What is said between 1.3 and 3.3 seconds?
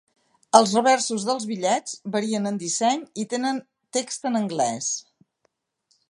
bitllets varien en disseny i